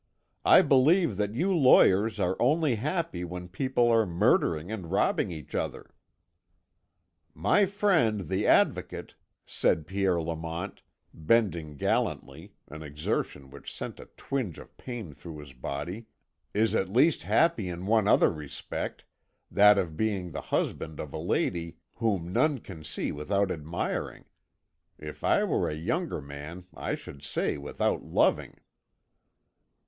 "I 0.45 0.63
believe 0.63 1.17
that 1.17 1.35
you 1.35 1.53
lawyers 1.55 2.19
are 2.19 2.35
only 2.39 2.73
happy 2.73 3.23
when 3.23 3.47
people 3.49 3.87
are 3.91 4.03
murdering 4.03 4.71
and 4.71 4.89
robbing 4.89 5.31
each 5.31 5.53
other." 5.53 5.93
"My 7.35 7.67
friend 7.67 8.21
the 8.27 8.47
Advocate," 8.47 9.13
said 9.45 9.85
Pierre 9.85 10.19
Lamont, 10.19 10.81
bending 11.13 11.77
gallantly, 11.77 12.55
an 12.67 12.81
exertion 12.81 13.51
which 13.51 13.71
sent 13.71 13.99
a 13.99 14.09
twinge 14.17 14.57
of 14.57 14.75
pain 14.75 15.13
through 15.13 15.37
his 15.37 15.53
body, 15.53 16.07
"is 16.51 16.73
at 16.73 16.89
least 16.89 17.21
happy 17.21 17.69
in 17.69 17.85
one 17.85 18.07
other 18.07 18.31
respect 18.31 19.05
that 19.51 19.77
of 19.77 19.95
being 19.97 20.31
the 20.31 20.41
husband 20.49 20.99
of 20.99 21.13
a 21.13 21.19
lady 21.19 21.77
whom 21.97 22.33
none 22.33 22.57
can 22.57 22.83
see 22.83 23.11
without 23.11 23.51
admiring 23.51 24.25
if 24.97 25.23
I 25.23 25.43
were 25.43 25.69
a 25.69 25.75
younger 25.75 26.21
man 26.23 26.65
I 26.73 26.95
should 26.95 27.21
say 27.21 27.59
without 27.59 28.03
loving." 28.03 28.57